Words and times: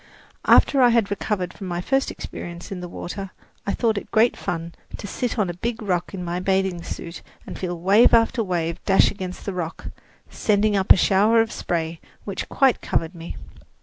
After 0.45 0.81
I 0.81 0.89
had 0.89 1.11
recovered 1.11 1.53
from 1.53 1.67
my 1.67 1.79
first 1.79 2.09
experience 2.09 2.71
in 2.71 2.79
the 2.79 2.89
water, 2.89 3.29
I 3.67 3.75
thought 3.75 3.99
it 3.99 4.09
great 4.09 4.35
fun 4.35 4.73
to 4.97 5.05
sit 5.05 5.37
on 5.37 5.47
a 5.47 5.53
big 5.53 5.79
rock 5.79 6.11
in 6.11 6.23
my 6.25 6.39
bathing 6.39 6.81
suit 6.81 7.21
and 7.45 7.59
feel 7.59 7.79
wave 7.79 8.11
after 8.11 8.43
wave 8.43 8.83
dash 8.83 9.11
against 9.11 9.45
the 9.45 9.53
rock, 9.53 9.91
sending 10.27 10.75
up 10.75 10.91
a 10.91 10.97
shower 10.97 11.39
of 11.39 11.51
spray 11.51 12.01
which 12.23 12.49
quite 12.49 12.81
covered 12.81 13.13
me. 13.13 13.37